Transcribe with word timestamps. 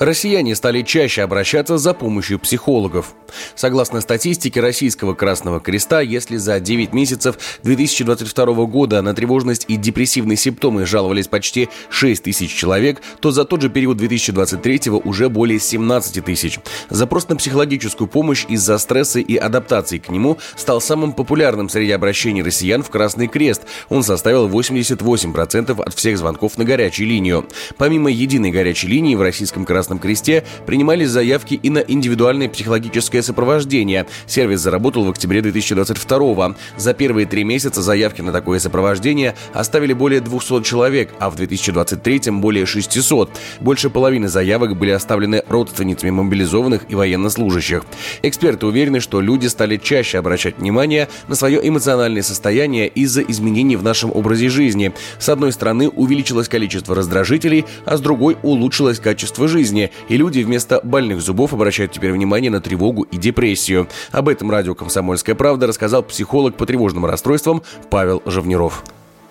Россияне 0.00 0.56
стали 0.56 0.80
чаще 0.80 1.20
обращаться 1.20 1.76
за 1.76 1.92
помощью 1.92 2.38
психологов. 2.38 3.12
Согласно 3.54 4.00
статистике 4.00 4.60
Российского 4.60 5.12
Красного 5.12 5.60
Креста, 5.60 6.00
если 6.00 6.38
за 6.38 6.58
9 6.58 6.94
месяцев 6.94 7.36
2022 7.64 8.64
года 8.64 9.02
на 9.02 9.12
тревожность 9.12 9.66
и 9.68 9.76
депрессивные 9.76 10.38
симптомы 10.38 10.86
жаловались 10.86 11.28
почти 11.28 11.68
6 11.90 12.22
тысяч 12.22 12.50
человек, 12.54 13.02
то 13.20 13.30
за 13.30 13.44
тот 13.44 13.60
же 13.60 13.68
период 13.68 13.98
2023 13.98 14.90
уже 15.04 15.28
более 15.28 15.58
17 15.58 16.24
тысяч. 16.24 16.58
Запрос 16.88 17.28
на 17.28 17.36
психологическую 17.36 18.08
помощь 18.08 18.46
из-за 18.48 18.78
стресса 18.78 19.20
и 19.20 19.36
адаптации 19.36 19.98
к 19.98 20.08
нему 20.08 20.38
стал 20.56 20.80
самым 20.80 21.12
популярным 21.12 21.68
среди 21.68 21.92
обращений 21.92 22.42
россиян 22.42 22.82
в 22.82 22.88
Красный 22.88 23.28
Крест. 23.28 23.64
Он 23.90 24.02
составил 24.02 24.48
88% 24.48 25.78
от 25.78 25.94
всех 25.94 26.16
звонков 26.16 26.56
на 26.56 26.64
горячую 26.64 27.06
линию. 27.06 27.46
Помимо 27.76 28.10
единой 28.10 28.50
горячей 28.50 28.86
линии 28.86 29.14
в 29.14 29.20
Российском 29.20 29.66
Красном 29.66 29.89
Красном 29.90 29.98
Кресте 29.98 30.44
принимались 30.66 31.08
заявки 31.08 31.54
и 31.54 31.68
на 31.68 31.78
индивидуальное 31.78 32.48
психологическое 32.48 33.22
сопровождение. 33.22 34.06
Сервис 34.24 34.60
заработал 34.60 35.04
в 35.04 35.10
октябре 35.10 35.42
2022 35.42 36.54
За 36.76 36.94
первые 36.94 37.26
три 37.26 37.42
месяца 37.42 37.82
заявки 37.82 38.22
на 38.22 38.30
такое 38.30 38.60
сопровождение 38.60 39.34
оставили 39.52 39.92
более 39.92 40.20
200 40.20 40.62
человек, 40.62 41.10
а 41.18 41.28
в 41.28 41.34
2023 41.34 42.30
более 42.30 42.66
600. 42.66 43.30
Больше 43.58 43.90
половины 43.90 44.28
заявок 44.28 44.76
были 44.76 44.90
оставлены 44.90 45.42
родственницами 45.48 46.10
мобилизованных 46.10 46.82
и 46.88 46.94
военнослужащих. 46.94 47.82
Эксперты 48.22 48.66
уверены, 48.66 49.00
что 49.00 49.20
люди 49.20 49.48
стали 49.48 49.76
чаще 49.76 50.18
обращать 50.18 50.58
внимание 50.58 51.08
на 51.26 51.34
свое 51.34 51.66
эмоциональное 51.66 52.22
состояние 52.22 52.86
из-за 52.86 53.22
изменений 53.22 53.74
в 53.74 53.82
нашем 53.82 54.12
образе 54.14 54.50
жизни. 54.50 54.92
С 55.18 55.28
одной 55.28 55.50
стороны, 55.50 55.88
увеличилось 55.88 56.48
количество 56.48 56.94
раздражителей, 56.94 57.64
а 57.84 57.96
с 57.96 58.00
другой 58.00 58.36
улучшилось 58.42 59.00
качество 59.00 59.48
жизни 59.48 59.79
болезни, 59.80 59.90
и 60.08 60.16
люди 60.16 60.42
вместо 60.42 60.80
больных 60.82 61.20
зубов 61.20 61.52
обращают 61.52 61.92
теперь 61.92 62.12
внимание 62.12 62.50
на 62.50 62.60
тревогу 62.60 63.02
и 63.02 63.16
депрессию. 63.16 63.86
Об 64.12 64.28
этом 64.28 64.50
радио 64.50 64.74
«Комсомольская 64.74 65.34
правда» 65.34 65.66
рассказал 65.66 66.02
психолог 66.02 66.56
по 66.56 66.66
тревожным 66.66 67.06
расстройствам 67.06 67.62
Павел 67.90 68.22
Живниров. 68.26 68.82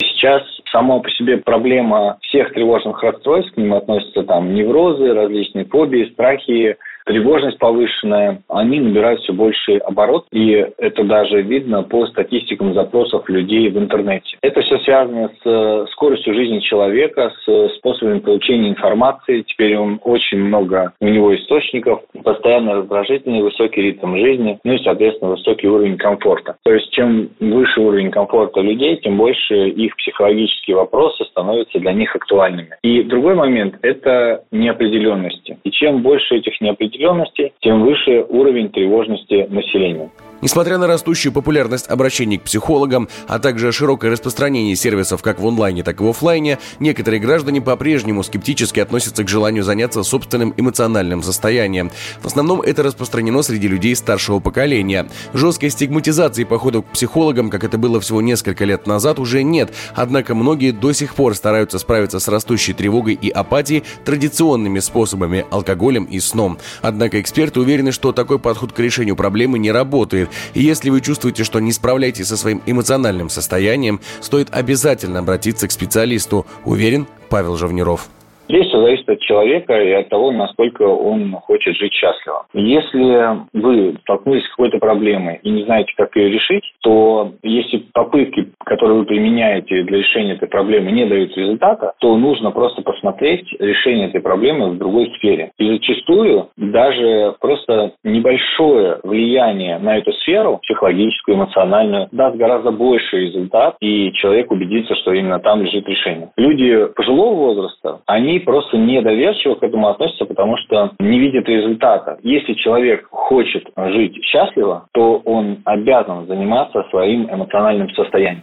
Сейчас 0.00 0.42
сама 0.70 0.98
по 0.98 1.10
себе 1.10 1.38
проблема 1.38 2.18
всех 2.22 2.52
тревожных 2.52 3.02
расстройств, 3.02 3.54
к 3.54 3.56
ним 3.56 3.74
относятся 3.74 4.22
там 4.22 4.54
неврозы, 4.54 5.12
различные 5.12 5.64
фобии, 5.64 6.10
страхи, 6.12 6.76
тревожность 7.08 7.58
повышенная, 7.58 8.42
они 8.48 8.80
набирают 8.80 9.20
все 9.22 9.32
больше 9.32 9.78
оборот, 9.78 10.26
и 10.30 10.66
это 10.76 11.04
даже 11.04 11.40
видно 11.40 11.82
по 11.82 12.06
статистикам 12.06 12.74
запросов 12.74 13.28
людей 13.30 13.70
в 13.70 13.78
интернете. 13.78 14.36
Это 14.42 14.60
все 14.60 14.78
связано 14.80 15.30
с 15.42 15.46
э, 15.46 15.86
скоростью 15.92 16.34
жизни 16.34 16.58
человека, 16.60 17.32
с 17.44 17.68
способами 17.76 18.18
получения 18.18 18.68
информации. 18.68 19.42
Теперь 19.42 19.78
он 19.78 19.98
очень 20.04 20.38
много 20.38 20.92
у 21.00 21.08
него 21.08 21.34
источников, 21.34 22.02
постоянно 22.22 22.74
раздражительный, 22.74 23.42
высокий 23.42 23.80
ритм 23.80 24.14
жизни, 24.16 24.58
ну 24.64 24.74
и, 24.74 24.84
соответственно, 24.84 25.30
высокий 25.30 25.66
уровень 25.66 25.96
комфорта. 25.96 26.56
То 26.62 26.74
есть, 26.74 26.90
чем 26.90 27.30
выше 27.40 27.80
уровень 27.80 28.10
комфорта 28.10 28.60
людей, 28.60 28.96
тем 28.96 29.16
больше 29.16 29.68
их 29.68 29.96
психологические 29.96 30.76
вопросы 30.76 31.24
становятся 31.24 31.78
для 31.78 31.94
них 31.94 32.14
актуальными. 32.14 32.76
И 32.82 33.02
другой 33.02 33.34
момент– 33.34 33.76
это 33.82 34.44
неопределенности. 34.50 35.58
И 35.64 35.70
чем 35.70 36.02
больше 36.02 36.36
этих 36.36 36.60
неопределенностей, 36.60 36.97
неопределенности, 36.98 37.52
тем 37.60 37.82
выше 37.82 38.24
уровень 38.28 38.70
тревожности 38.70 39.46
населения. 39.48 40.10
Несмотря 40.40 40.78
на 40.78 40.86
растущую 40.86 41.32
популярность 41.32 41.88
обращений 41.88 42.38
к 42.38 42.42
психологам, 42.42 43.08
а 43.26 43.38
также 43.40 43.72
широкое 43.72 44.12
распространение 44.12 44.76
сервисов 44.76 45.20
как 45.20 45.40
в 45.40 45.46
онлайне, 45.46 45.82
так 45.82 46.00
и 46.00 46.04
в 46.04 46.08
офлайне, 46.08 46.58
некоторые 46.78 47.20
граждане 47.20 47.60
по-прежнему 47.60 48.22
скептически 48.22 48.78
относятся 48.78 49.24
к 49.24 49.28
желанию 49.28 49.64
заняться 49.64 50.02
собственным 50.04 50.54
эмоциональным 50.56 51.22
состоянием. 51.22 51.90
В 52.22 52.26
основном 52.26 52.60
это 52.60 52.84
распространено 52.84 53.42
среди 53.42 53.66
людей 53.66 53.96
старшего 53.96 54.38
поколения. 54.38 55.08
Жесткой 55.34 55.70
стигматизации 55.70 56.44
походов 56.44 56.84
к 56.86 56.92
психологам, 56.92 57.50
как 57.50 57.64
это 57.64 57.76
было 57.76 58.00
всего 58.00 58.22
несколько 58.22 58.64
лет 58.64 58.86
назад, 58.86 59.18
уже 59.18 59.42
нет, 59.42 59.72
однако 59.94 60.36
многие 60.36 60.70
до 60.70 60.92
сих 60.92 61.14
пор 61.14 61.34
стараются 61.34 61.78
справиться 61.78 62.20
с 62.20 62.28
растущей 62.28 62.74
тревогой 62.74 63.14
и 63.14 63.28
апатией 63.28 63.82
традиционными 64.04 64.78
способами– 64.78 65.44
алкоголем 65.50 66.04
и 66.04 66.20
сном. 66.20 66.58
Однако 66.80 67.20
эксперты 67.20 67.60
уверены, 67.60 67.90
что 67.90 68.12
такой 68.12 68.38
подход 68.38 68.72
к 68.72 68.78
решению 68.78 69.16
проблемы 69.16 69.58
не 69.58 69.72
работает, 69.72 70.27
и 70.54 70.62
если 70.62 70.90
вы 70.90 71.00
чувствуете, 71.00 71.44
что 71.44 71.60
не 71.60 71.72
справляетесь 71.72 72.28
со 72.28 72.36
своим 72.36 72.62
эмоциональным 72.66 73.30
состоянием, 73.30 74.00
стоит 74.20 74.48
обязательно 74.50 75.20
обратиться 75.20 75.68
к 75.68 75.72
специалисту, 75.72 76.46
уверен 76.64 77.06
Павел 77.28 77.56
Живниров. 77.56 78.08
Здесь 78.48 78.66
все 78.68 78.80
зависит 78.80 79.08
от 79.08 79.20
человека 79.20 79.78
и 79.80 79.92
от 79.92 80.08
того, 80.08 80.30
насколько 80.30 80.82
он 80.82 81.32
хочет 81.32 81.76
жить 81.76 81.92
счастливо. 81.92 82.46
Если 82.54 83.46
вы 83.52 83.96
столкнулись 84.02 84.44
с 84.44 84.50
какой-то 84.50 84.78
проблемой 84.78 85.40
и 85.42 85.50
не 85.50 85.64
знаете, 85.64 85.92
как 85.96 86.16
ее 86.16 86.30
решить, 86.30 86.64
то 86.82 87.32
если 87.42 87.84
попытки, 87.92 88.48
которые 88.64 89.00
вы 89.00 89.04
применяете 89.04 89.82
для 89.82 89.98
решения 89.98 90.32
этой 90.32 90.48
проблемы, 90.48 90.90
не 90.92 91.04
дают 91.04 91.36
результата, 91.36 91.92
то 91.98 92.16
нужно 92.16 92.50
просто 92.50 92.82
посмотреть 92.82 93.46
решение 93.58 94.08
этой 94.08 94.20
проблемы 94.20 94.70
в 94.70 94.78
другой 94.78 95.12
сфере. 95.18 95.52
И 95.58 95.68
зачастую 95.70 96.48
даже 96.56 97.34
просто 97.40 97.92
небольшое 98.02 98.98
влияние 99.02 99.78
на 99.78 99.98
эту 99.98 100.12
сферу, 100.14 100.58
психологическую, 100.62 101.36
эмоциональную, 101.36 102.08
даст 102.12 102.36
гораздо 102.36 102.70
больший 102.70 103.26
результат, 103.26 103.76
и 103.80 104.12
человек 104.12 104.50
убедится, 104.50 104.94
что 104.96 105.12
именно 105.12 105.38
там 105.38 105.62
лежит 105.62 105.86
решение. 105.86 106.30
Люди 106.36 106.86
пожилого 106.94 107.34
возраста, 107.34 108.00
они 108.06 108.37
просто 108.40 108.76
недоверчиво 108.76 109.54
к 109.54 109.62
этому 109.62 109.88
относятся, 109.88 110.24
потому 110.24 110.56
что 110.58 110.92
не 110.98 111.18
видят 111.18 111.48
результата. 111.48 112.18
Если 112.22 112.54
человек 112.54 113.06
хочет 113.10 113.68
жить 113.76 114.24
счастливо, 114.24 114.88
то 114.92 115.22
он 115.24 115.58
обязан 115.64 116.26
заниматься 116.26 116.84
своим 116.90 117.28
эмоциональным 117.32 117.90
состоянием. 117.90 118.42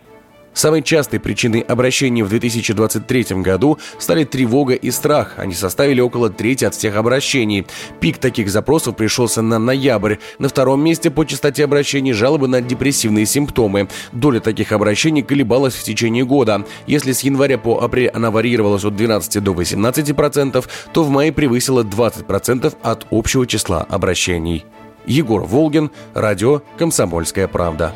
Самой 0.56 0.82
частой 0.82 1.20
причиной 1.20 1.60
обращений 1.60 2.24
в 2.24 2.30
2023 2.30 3.42
году 3.42 3.78
стали 4.00 4.24
тревога 4.24 4.74
и 4.74 4.90
страх. 4.90 5.34
Они 5.36 5.54
составили 5.54 6.00
около 6.00 6.30
трети 6.30 6.64
от 6.64 6.74
всех 6.74 6.96
обращений. 6.96 7.68
Пик 8.00 8.18
таких 8.20 8.50
запросов 8.50 8.96
пришелся 8.96 9.42
на 9.42 9.60
ноябрь. 9.60 10.16
На 10.40 10.48
втором 10.48 10.82
месте 10.82 11.12
по 11.12 11.26
частоте 11.26 11.66
обращений 11.66 12.14
жалобы 12.14 12.48
на 12.48 12.62
депрессивные 12.62 13.26
симптомы. 13.26 13.90
Доля 14.14 14.40
таких 14.40 14.72
обращений 14.72 15.24
колебалась 15.24 15.76
в 15.76 15.84
течение 15.84 16.24
года. 16.24 16.66
Если 16.88 17.12
с 17.12 17.20
января 17.20 17.58
по 17.58 17.82
апрель 17.82 18.08
она 18.08 18.32
варьировалась 18.32 18.86
от 18.86 18.96
12 18.96 19.44
до 19.44 19.52
18%, 19.52 20.66
то 20.94 21.04
в 21.04 21.10
мае 21.10 21.34
превысила 21.34 21.84
20% 21.84 22.74
от 22.82 23.08
общего 23.12 23.46
числа 23.46 23.86
обращений. 23.90 24.64
Егор 25.06 25.44
Волгин, 25.44 25.92
радио 26.14 26.62
«Комсомольская 26.78 27.50
правда». 27.50 27.94